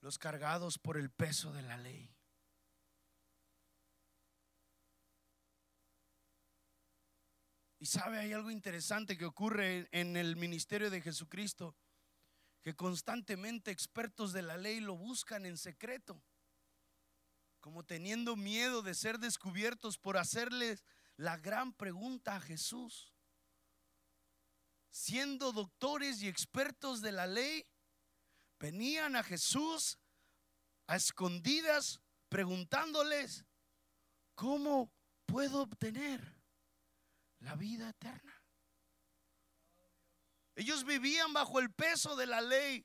[0.00, 2.10] Los cargados por el peso de la ley.
[7.80, 11.76] Y sabe, hay algo interesante que ocurre en el ministerio de Jesucristo,
[12.62, 16.24] que constantemente expertos de la ley lo buscan en secreto
[17.60, 20.82] como teniendo miedo de ser descubiertos por hacerles
[21.16, 23.12] la gran pregunta a Jesús.
[24.90, 27.66] Siendo doctores y expertos de la ley,
[28.58, 29.98] venían a Jesús
[30.86, 33.44] a escondidas preguntándoles,
[34.34, 34.90] ¿cómo
[35.26, 36.42] puedo obtener
[37.40, 38.42] la vida eterna?
[40.56, 42.84] Ellos vivían bajo el peso de la ley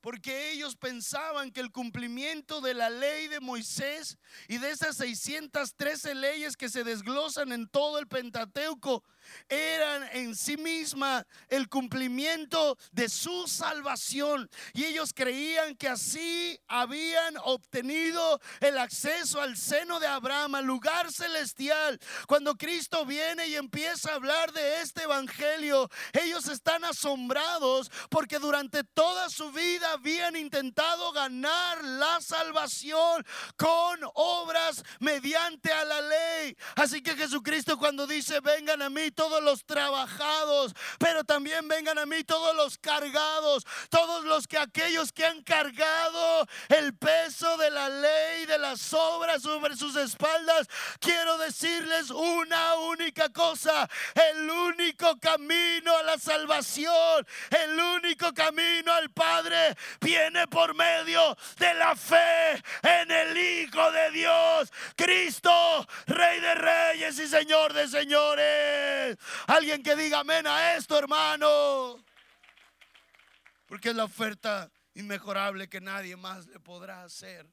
[0.00, 6.14] porque ellos pensaban que el cumplimiento de la ley de Moisés y de esas 613
[6.14, 9.02] leyes que se desglosan en todo el Pentateuco
[9.48, 14.48] eran en sí misma el cumplimiento de su salvación.
[14.72, 21.12] Y ellos creían que así habían obtenido el acceso al seno de Abraham, al lugar
[21.12, 21.98] celestial.
[22.26, 28.84] Cuando Cristo viene y empieza a hablar de este evangelio, ellos están asombrados porque durante
[28.84, 33.24] toda su vida habían intentado ganar la salvación
[33.56, 36.56] con obras mediante a la ley.
[36.76, 42.06] Así que Jesucristo cuando dice, vengan a mí todos los trabajados, pero también vengan a
[42.06, 47.88] mí todos los cargados, todos los que aquellos que han cargado el peso de la
[47.88, 50.68] ley, de las obras sobre sus espaldas.
[51.00, 53.88] Quiero decirles una única cosa,
[54.32, 61.74] el único camino a la salvación, el único camino al Padre viene por medio de
[61.74, 69.18] la fe en el Hijo de Dios, Cristo, Rey de Reyes y Señor de Señores.
[69.46, 72.04] Alguien que diga amén a esto, hermano.
[73.66, 77.46] Porque es la oferta inmejorable que nadie más le podrá hacer.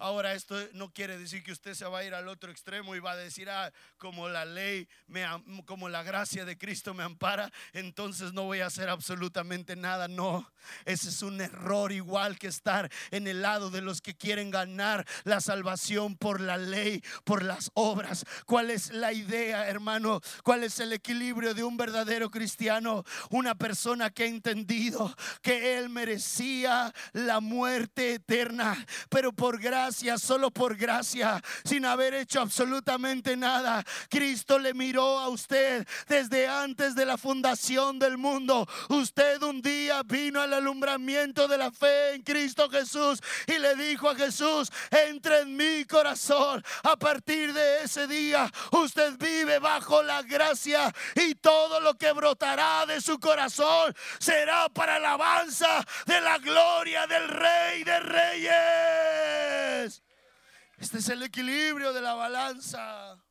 [0.00, 3.00] Ahora esto no quiere decir que usted se va a ir al otro extremo y
[3.00, 5.26] va a decir, ah, como la ley, me,
[5.66, 10.06] como la gracia de Cristo me ampara, entonces no voy a hacer absolutamente nada.
[10.06, 10.48] No,
[10.84, 15.04] ese es un error igual que estar en el lado de los que quieren ganar
[15.24, 18.24] la salvación por la ley, por las obras.
[18.46, 20.20] ¿Cuál es la idea, hermano?
[20.44, 23.02] ¿Cuál es el equilibrio de un verdadero cristiano?
[23.30, 29.87] Una persona que ha entendido que él merecía la muerte eterna, pero por gracia
[30.18, 33.84] solo por gracia, sin haber hecho absolutamente nada.
[34.08, 38.68] Cristo le miró a usted desde antes de la fundación del mundo.
[38.88, 44.10] Usted un día vino al alumbramiento de la fe en Cristo Jesús y le dijo
[44.10, 46.64] a Jesús, entre en mi corazón.
[46.82, 52.84] A partir de ese día, usted vive bajo la gracia y todo lo que brotará
[52.86, 59.77] de su corazón será para alabanza de la gloria del Rey de Reyes.
[59.84, 63.22] Este es el equilibrio de la balanza.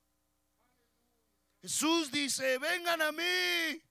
[1.61, 3.83] Jesús dice, vengan a mí.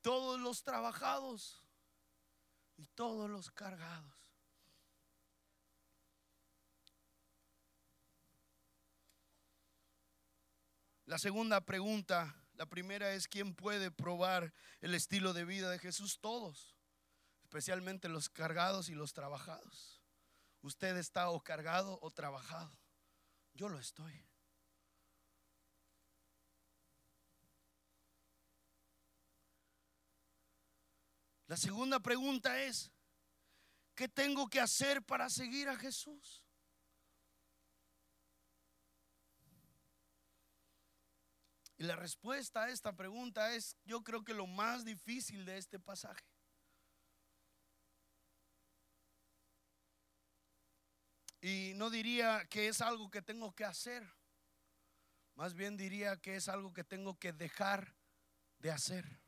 [0.00, 1.62] Todos los trabajados
[2.76, 4.14] y todos los cargados.
[11.04, 16.20] La segunda pregunta, la primera es, ¿quién puede probar el estilo de vida de Jesús?
[16.20, 16.69] Todos
[17.50, 20.00] especialmente los cargados y los trabajados.
[20.62, 22.78] Usted está o cargado o trabajado.
[23.54, 24.24] Yo lo estoy.
[31.48, 32.92] La segunda pregunta es,
[33.96, 36.44] ¿qué tengo que hacer para seguir a Jesús?
[41.78, 45.80] Y la respuesta a esta pregunta es, yo creo que lo más difícil de este
[45.80, 46.29] pasaje.
[51.40, 54.06] Y no diría que es algo que tengo que hacer.
[55.34, 57.94] Más bien diría que es algo que tengo que dejar
[58.58, 59.22] de hacer.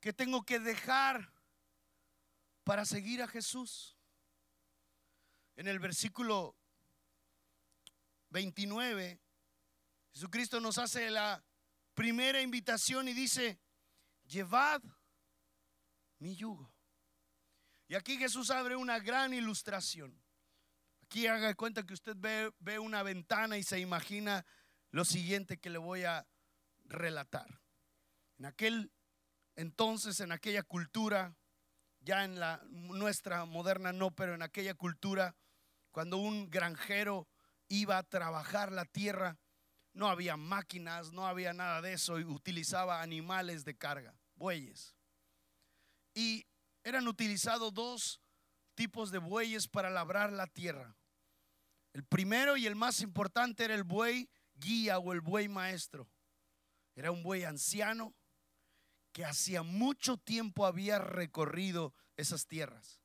[0.00, 1.32] Que tengo que dejar
[2.62, 3.96] para seguir a Jesús.
[5.56, 6.56] En el versículo
[8.30, 9.20] 29,
[10.12, 11.44] Jesucristo nos hace la
[11.94, 13.60] primera invitación y dice,
[14.26, 14.82] llevad
[16.18, 16.73] mi yugo.
[17.86, 20.22] Y aquí Jesús abre una gran ilustración.
[21.02, 24.44] Aquí haga cuenta que usted ve, ve una ventana y se imagina
[24.90, 26.26] lo siguiente que le voy a
[26.84, 27.60] relatar.
[28.38, 28.92] En aquel
[29.56, 31.36] entonces, en aquella cultura,
[32.00, 35.36] ya en la nuestra moderna no, pero en aquella cultura,
[35.90, 37.28] cuando un granjero
[37.68, 39.38] iba a trabajar la tierra,
[39.92, 44.96] no había máquinas, no había nada de eso y utilizaba animales de carga, bueyes.
[46.14, 46.46] Y
[46.84, 48.20] eran utilizados dos
[48.74, 50.96] tipos de bueyes para labrar la tierra.
[51.92, 56.08] El primero y el más importante era el buey guía o el buey maestro.
[56.94, 58.14] Era un buey anciano
[59.12, 63.00] que hacía mucho tiempo había recorrido esas tierras.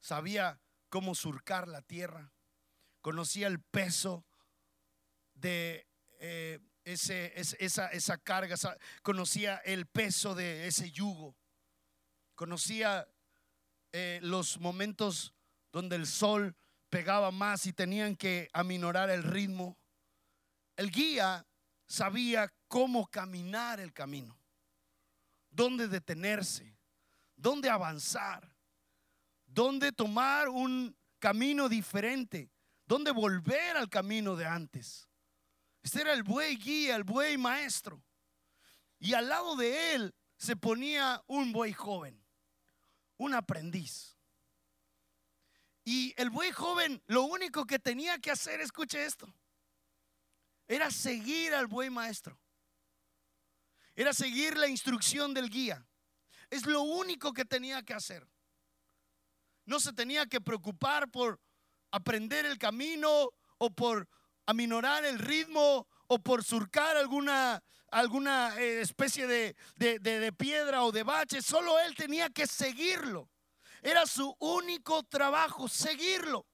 [0.00, 2.32] Sabía cómo surcar la tierra,
[3.00, 4.24] conocía el peso
[5.34, 5.86] de
[6.20, 8.56] eh, ese, esa, esa carga,
[9.02, 11.36] conocía el peso de ese yugo
[12.42, 13.08] conocía
[13.92, 15.32] eh, los momentos
[15.70, 16.56] donde el sol
[16.90, 19.78] pegaba más y tenían que aminorar el ritmo.
[20.74, 21.46] El guía
[21.86, 24.36] sabía cómo caminar el camino,
[25.50, 26.76] dónde detenerse,
[27.36, 28.52] dónde avanzar,
[29.46, 32.50] dónde tomar un camino diferente,
[32.86, 35.08] dónde volver al camino de antes.
[35.80, 38.02] Este era el buey guía, el buey maestro.
[38.98, 42.20] Y al lado de él se ponía un buey joven
[43.22, 44.16] un aprendiz.
[45.84, 49.32] Y el buey joven lo único que tenía que hacer, escuche esto,
[50.68, 52.38] era seguir al buey maestro.
[53.94, 55.86] Era seguir la instrucción del guía.
[56.50, 58.26] Es lo único que tenía que hacer.
[59.64, 61.40] No se tenía que preocupar por
[61.90, 64.08] aprender el camino o por
[64.46, 67.62] aminorar el ritmo o por surcar alguna
[67.92, 73.30] alguna eh, especie de, de, piedra o de bache, solo él tenía que seguirlo.
[73.82, 76.46] Era su único trabajo, seguirlo.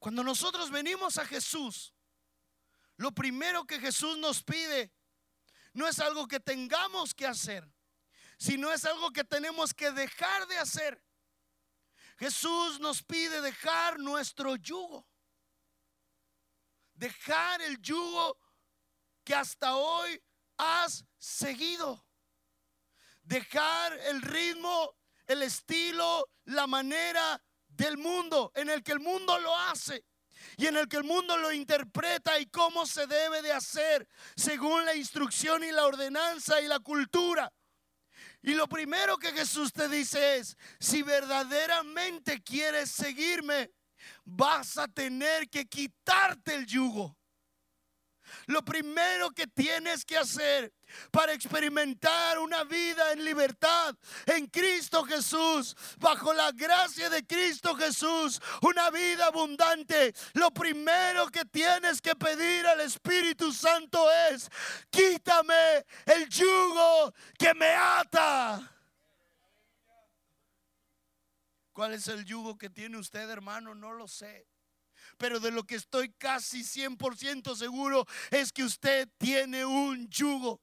[0.00, 1.94] Cuando nosotros venimos a Jesús,
[2.96, 4.92] lo primero que Jesús nos pide
[5.72, 7.70] no es algo que tengamos que hacer,
[8.38, 11.02] sino es algo que tenemos que dejar de hacer.
[12.18, 15.06] Jesús nos pide dejar nuestro yugo,
[16.96, 18.38] dejar el yugo
[19.24, 20.20] que hasta hoy
[20.56, 22.06] has seguido,
[23.22, 29.56] dejar el ritmo, el estilo, la manera del mundo en el que el mundo lo
[29.56, 30.04] hace
[30.56, 34.84] y en el que el mundo lo interpreta y cómo se debe de hacer según
[34.84, 37.52] la instrucción y la ordenanza y la cultura.
[38.42, 43.72] Y lo primero que Jesús te dice es, si verdaderamente quieres seguirme,
[44.24, 47.16] vas a tener que quitarte el yugo.
[48.46, 50.72] Lo primero que tienes que hacer
[51.10, 53.94] para experimentar una vida en libertad
[54.26, 61.44] en Cristo Jesús, bajo la gracia de Cristo Jesús, una vida abundante, lo primero que
[61.44, 64.48] tienes que pedir al Espíritu Santo es,
[64.90, 68.75] quítame el yugo que me ata.
[71.76, 73.74] ¿Cuál es el yugo que tiene usted, hermano?
[73.74, 74.48] No lo sé
[75.18, 80.60] pero de lo que estoy casi 100% seguro es que usted tiene un yugo.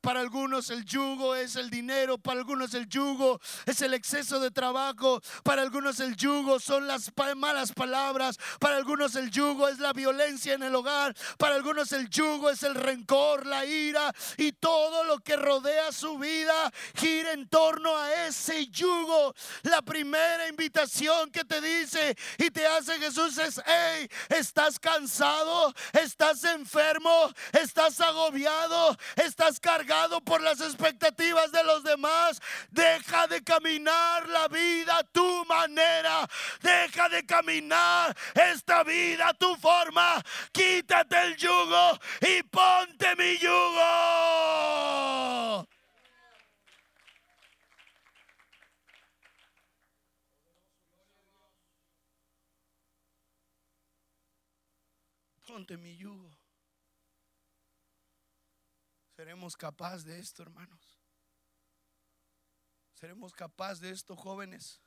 [0.00, 4.50] Para algunos el yugo es el dinero, para algunos el yugo es el exceso de
[4.50, 9.92] trabajo, para algunos el yugo son las malas palabras, para algunos el yugo es la
[9.92, 15.04] violencia en el hogar, para algunos el yugo es el rencor, la ira y todo
[15.04, 19.34] lo que rodea su vida gira en torno a ese yugo.
[19.62, 26.44] La primera invitación que te dice y te hace Jesús es, hey, estás cansado, estás
[26.44, 32.40] enfermo, estás agobiado, estás cansado cargado por las expectativas de los demás.
[32.70, 36.28] Deja de caminar la vida a tu manera.
[36.60, 40.22] Deja de caminar esta vida a tu forma.
[40.52, 43.82] Quítate el yugo y ponte mi yugo.
[55.46, 56.11] Ponte mi yugo.
[59.32, 61.00] ¿Seremos capaces de esto, hermanos?
[62.92, 64.78] ¿Seremos capaces de esto, jóvenes?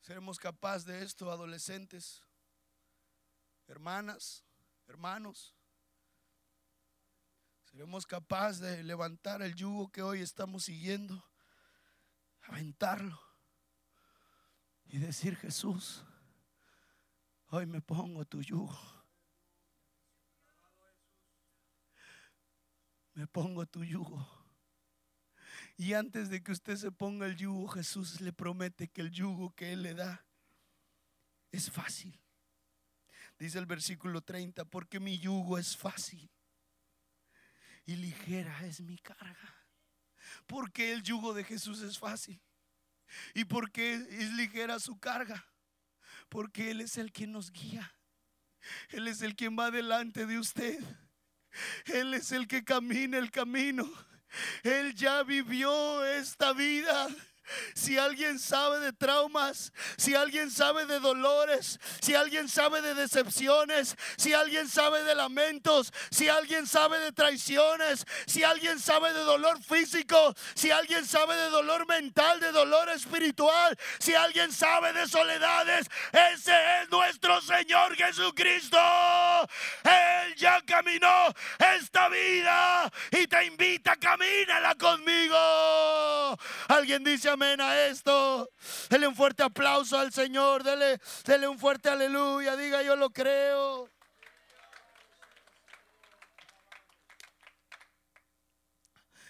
[0.00, 2.22] ¿Seremos capaces de esto, adolescentes?
[3.66, 4.44] Hermanas,
[4.86, 5.56] hermanos.
[7.64, 11.20] ¿Seremos capaces de levantar el yugo que hoy estamos siguiendo?
[12.42, 13.20] Aventarlo
[14.84, 16.04] y decir, Jesús,
[17.48, 19.01] hoy me pongo tu yugo.
[23.14, 24.26] Me pongo tu yugo.
[25.76, 29.54] Y antes de que usted se ponga el yugo, Jesús le promete que el yugo
[29.54, 30.24] que Él le da
[31.50, 32.18] es fácil.
[33.38, 36.30] Dice el versículo 30, porque mi yugo es fácil
[37.84, 39.66] y ligera es mi carga.
[40.46, 42.40] Porque el yugo de Jesús es fácil
[43.34, 45.44] y porque es ligera su carga.
[46.28, 47.94] Porque Él es el que nos guía.
[48.90, 50.78] Él es el quien va delante de usted.
[51.86, 53.90] Él es el que camina el camino.
[54.62, 57.08] Él ya vivió esta vida.
[57.74, 63.96] Si alguien sabe de traumas, si alguien sabe de dolores, si alguien sabe de decepciones,
[64.16, 69.62] si alguien sabe de lamentos, si alguien sabe de traiciones, si alguien sabe de dolor
[69.62, 75.86] físico, si alguien sabe de dolor mental, de dolor espiritual, si alguien sabe de soledades,
[76.12, 78.78] ese es nuestro Señor Jesucristo.
[79.84, 81.32] Él ya caminó
[81.76, 86.38] esta vida y te invita, camínala conmigo.
[86.68, 88.48] Alguien dice amén a esto.
[88.88, 90.62] Dele un fuerte aplauso al Señor.
[90.62, 92.56] Dele, dele un fuerte aleluya.
[92.56, 93.88] Diga yo lo creo.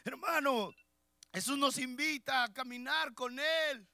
[0.05, 0.73] Hermano,
[1.33, 3.89] Jesús nos invita a caminar con Él.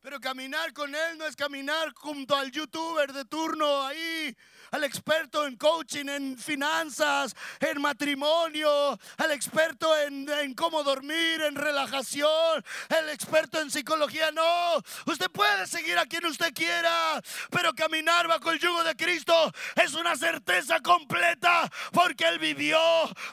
[0.00, 4.36] Pero caminar con Él no es caminar junto al youtuber de turno ahí
[4.70, 12.64] al experto en coaching, en finanzas, en matrimonio, al experto en, cómo dormir, en relajación,
[12.88, 14.30] el experto en psicología.
[14.32, 19.52] No, usted puede seguir a quien usted quiera, pero caminar bajo el yugo de Cristo
[19.76, 22.78] es una certeza completa porque Él vivió,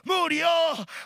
[0.03, 0.49] murió,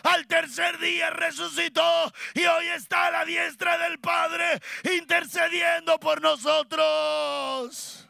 [0.02, 8.07] al tercer día resucitó y hoy está a la diestra del Padre intercediendo por nosotros.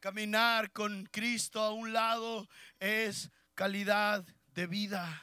[0.00, 2.48] Caminar con Cristo a un lado
[2.78, 4.24] es calidad
[4.54, 5.22] de vida,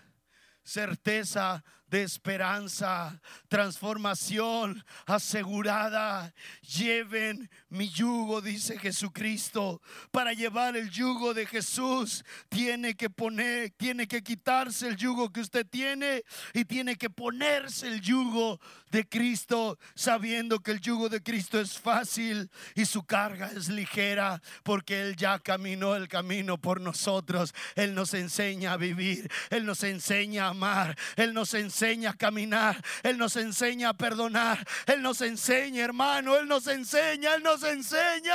[0.62, 6.32] certeza de esperanza, transformación asegurada.
[6.62, 9.82] Lleven mi yugo, dice Jesucristo.
[10.12, 15.42] Para llevar el yugo de Jesús, tiene que poner, tiene que quitarse el yugo que
[15.42, 18.60] usted tiene y tiene que ponerse el yugo
[18.92, 24.42] de Cristo, sabiendo que el yugo de Cristo es fácil y su carga es ligera,
[24.64, 27.54] porque Él ya caminó el camino por nosotros.
[27.76, 32.82] Él nos enseña a vivir, Él nos enseña a amar, Él nos enseña a caminar,
[33.04, 38.34] Él nos enseña a perdonar, Él nos enseña, hermano, Él nos enseña, Él nos enseña.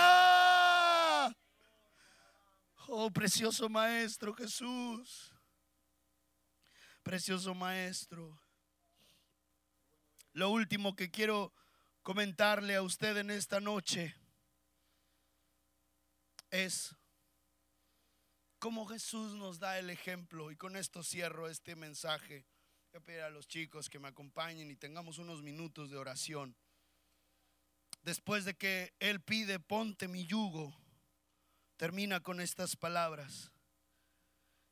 [2.89, 5.33] Oh, precioso Maestro Jesús.
[7.03, 8.39] Precioso Maestro.
[10.33, 11.53] Lo último que quiero
[12.03, 14.15] comentarle a usted en esta noche
[16.51, 16.95] es
[18.59, 20.51] cómo Jesús nos da el ejemplo.
[20.51, 22.47] Y con esto cierro este mensaje.
[22.93, 26.57] Voy a pedir a los chicos que me acompañen y tengamos unos minutos de oración.
[28.03, 30.77] Después de que Él pide, ponte mi yugo,
[31.77, 33.53] termina con estas palabras.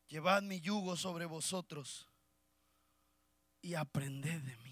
[0.09, 2.09] Llevad mi yugo sobre vosotros
[3.63, 4.71] y aprended de mí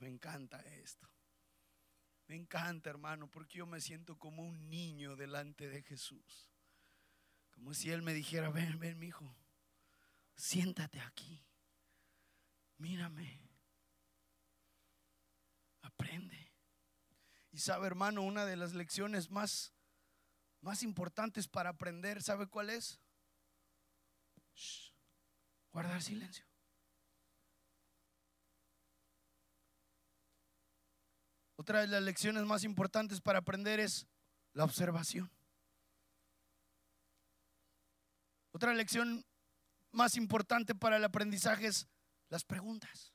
[0.00, 1.08] me encanta esto.
[2.28, 6.50] Me encanta, hermano, porque yo me siento como un niño delante de Jesús.
[7.52, 9.34] Como si Él me dijera, ven, ven, mi hijo,
[10.34, 11.42] siéntate aquí,
[12.78, 13.40] mírame,
[15.82, 16.45] aprende.
[17.52, 19.72] Y sabe, hermano, una de las lecciones más,
[20.60, 23.00] más importantes para aprender, ¿sabe cuál es?
[25.76, 26.46] guardar silencio.
[31.56, 34.06] Otra de las lecciones más importantes para aprender es
[34.54, 35.30] la observación.
[38.52, 39.26] Otra lección
[39.92, 41.86] más importante para el aprendizaje es
[42.30, 43.12] las preguntas.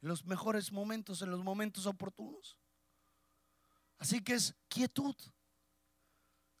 [0.00, 2.56] En los mejores momentos, en los momentos oportunos.
[4.00, 5.14] Así que es quietud.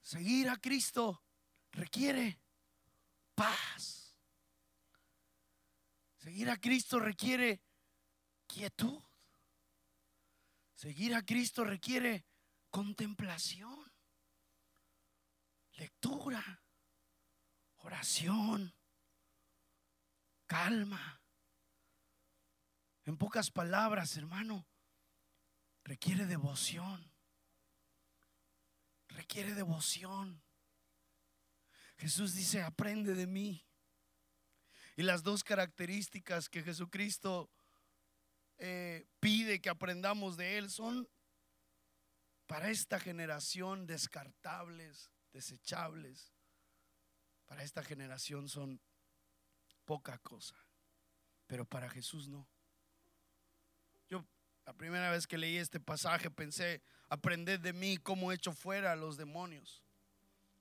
[0.00, 1.24] Seguir a Cristo
[1.72, 2.40] requiere
[3.34, 4.16] paz.
[6.18, 7.62] Seguir a Cristo requiere
[8.46, 9.02] quietud.
[10.74, 12.26] Seguir a Cristo requiere
[12.70, 13.92] contemplación,
[15.72, 16.62] lectura,
[17.78, 18.74] oración,
[20.46, 21.22] calma.
[23.04, 24.66] En pocas palabras, hermano,
[25.84, 27.09] requiere devoción.
[29.10, 30.42] Requiere devoción.
[31.98, 33.64] Jesús dice, aprende de mí.
[34.96, 37.50] Y las dos características que Jesucristo
[38.58, 41.08] eh, pide que aprendamos de Él son
[42.46, 46.32] para esta generación descartables, desechables.
[47.46, 48.80] Para esta generación son
[49.84, 50.54] poca cosa,
[51.46, 52.48] pero para Jesús no.
[54.08, 54.24] Yo
[54.66, 58.96] la primera vez que leí este pasaje pensé, aprended de mí cómo echo fuera a
[58.96, 59.82] los demonios.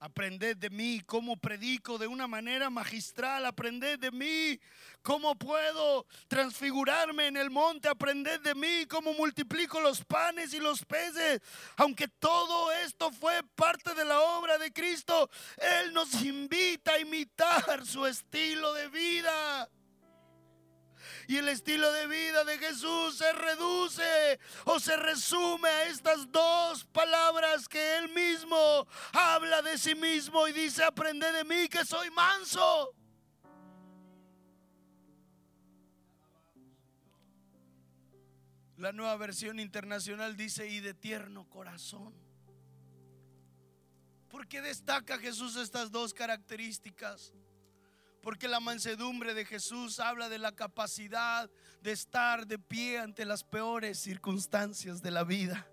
[0.01, 3.45] Aprended de mí cómo predico de una manera magistral.
[3.45, 4.57] Aprended de mí
[5.01, 7.89] cómo puedo transfigurarme en el monte.
[7.89, 11.41] Aprended de mí cómo multiplico los panes y los peces.
[11.75, 17.85] Aunque todo esto fue parte de la obra de Cristo, Él nos invita a imitar
[17.85, 19.69] su estilo de vida.
[21.29, 26.85] Y el estilo de vida de Jesús se reduce o se resume a estas dos
[26.85, 32.09] palabras que él mismo habla de sí mismo y dice, aprende de mí que soy
[32.09, 32.95] manso.
[38.77, 42.11] La nueva versión internacional dice, y de tierno corazón.
[44.29, 47.35] ¿Por qué destaca Jesús estas dos características?
[48.21, 51.49] Porque la mansedumbre de Jesús habla de la capacidad
[51.81, 55.67] de estar de pie ante las peores circunstancias de la vida.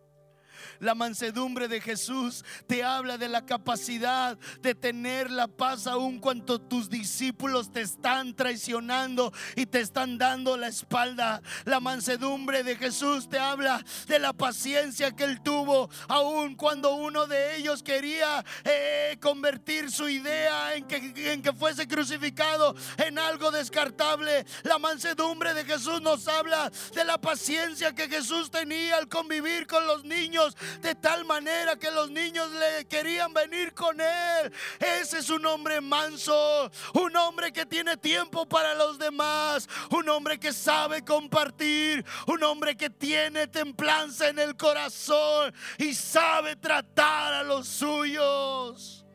[0.80, 6.61] La mansedumbre de Jesús te habla de la capacidad de tener la paz aun cuando
[6.61, 11.42] tus discípulos te están traicionando y te están dando la espalda.
[11.64, 17.26] La mansedumbre de Jesús te habla de la paciencia que él tuvo aun cuando uno
[17.26, 23.50] de ellos quería eh, convertir su idea en que, en que fuese crucificado en algo
[23.50, 24.44] descartable.
[24.62, 29.86] La mansedumbre de Jesús nos habla de la paciencia que Jesús tenía al convivir con
[29.86, 30.45] los niños
[30.80, 34.53] de tal manera que los niños le querían venir con él.
[34.78, 40.38] Ese es un hombre manso, un hombre que tiene tiempo para los demás, un hombre
[40.38, 47.42] que sabe compartir, un hombre que tiene templanza en el corazón y sabe tratar a
[47.42, 49.07] los suyos.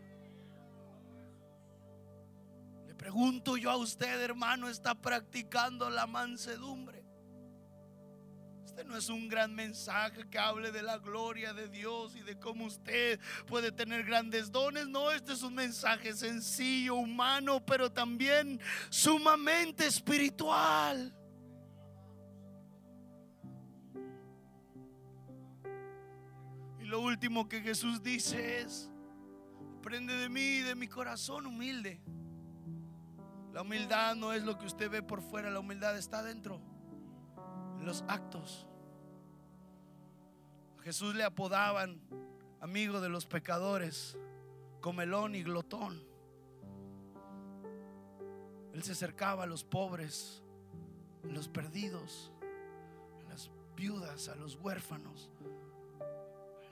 [3.12, 7.01] pregunto yo a usted, hermano, ¿está practicando la mansedumbre?
[8.86, 12.66] No es un gran mensaje que hable de la gloria de Dios y de cómo
[12.66, 14.88] usted puede tener grandes dones.
[14.88, 18.60] No, este es un mensaje sencillo, humano, pero también
[18.90, 21.16] sumamente espiritual.
[26.80, 28.90] Y lo último que Jesús dice es,
[29.78, 32.02] aprende de mí, de mi corazón humilde.
[33.54, 36.62] La humildad no es lo que usted ve por fuera, la humildad está dentro,
[37.80, 38.68] en los actos.
[40.92, 42.02] Jesús le apodaban
[42.60, 44.18] amigo de los pecadores,
[44.82, 46.04] comelón y glotón.
[48.74, 50.44] Él se acercaba a los pobres,
[51.24, 52.34] a los perdidos,
[53.22, 55.32] a las viudas, a los huérfanos,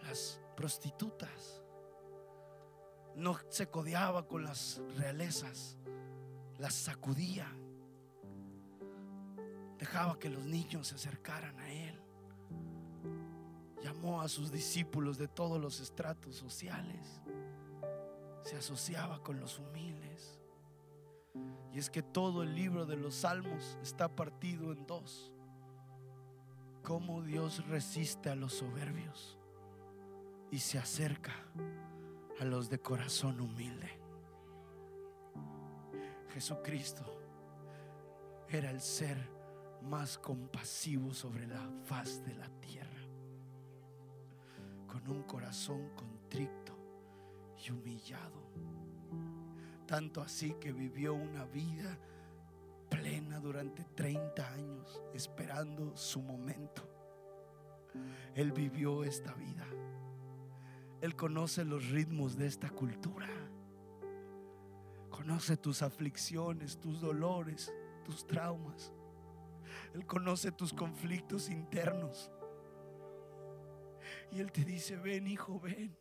[0.01, 1.63] a las prostitutas.
[3.15, 5.77] No se codeaba con las realezas,
[6.57, 7.47] las sacudía.
[9.77, 11.98] Dejaba que los niños se acercaran a él.
[13.89, 17.23] Llamó a sus discípulos de todos los estratos sociales.
[18.43, 20.39] Se asociaba con los humildes.
[21.73, 25.33] Y es que todo el libro de los salmos está partido en dos.
[26.83, 29.39] Cómo Dios resiste a los soberbios
[30.51, 31.33] y se acerca
[32.39, 33.89] a los de corazón humilde.
[36.31, 37.05] Jesucristo
[38.49, 39.17] era el ser
[39.81, 42.88] más compasivo sobre la faz de la tierra
[44.89, 46.75] con un corazón contrito
[47.63, 48.49] y humillado.
[49.85, 51.97] Tanto así que vivió una vida
[52.89, 56.87] plena durante 30 años esperando su momento.
[58.35, 59.65] Él vivió esta vida.
[61.01, 63.29] Él conoce los ritmos de esta cultura.
[65.09, 67.73] Conoce tus aflicciones, tus dolores,
[68.03, 68.91] tus traumas.
[69.93, 72.31] Él conoce tus conflictos internos.
[74.31, 75.95] Y Él te dice, ven hijo, ven.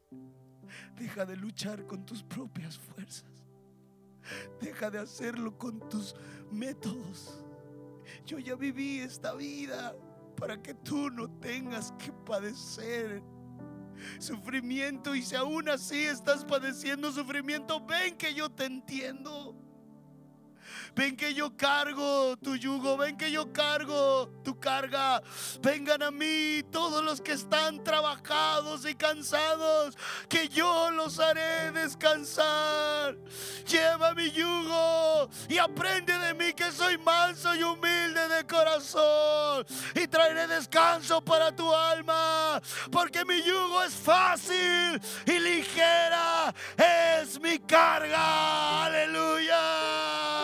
[0.96, 3.46] Deja de luchar con tus propias fuerzas.
[4.60, 6.14] Deja de hacerlo con tus
[6.50, 7.42] métodos.
[8.26, 9.96] Yo ya viví esta vida
[10.36, 13.22] para que tú no tengas que padecer
[14.18, 19.56] sufrimiento y si aún así estás padeciendo sufrimiento, ven que yo te entiendo.
[20.94, 25.22] Ven que yo cargo tu yugo, ven que yo cargo tu carga.
[25.60, 29.96] Vengan a mí todos los que están trabajados y cansados,
[30.28, 33.16] que yo los haré descansar.
[33.66, 39.66] Lleva mi yugo y aprende de mí que soy manso y humilde de corazón.
[39.94, 42.60] Y traeré descanso para tu alma,
[42.90, 48.84] porque mi yugo es fácil y ligera es mi carga.
[48.86, 50.37] Aleluya.